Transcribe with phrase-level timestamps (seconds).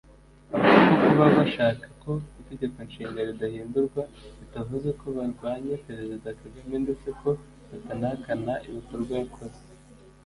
[0.53, 4.01] avuga ko kuba bashaka ko Itegeko Nshinga ridahindurwa
[4.39, 7.29] bitavuze ko barwanya Perezida Kagame ndetse ko
[7.69, 9.61] batanahakana ibikorwa yakoze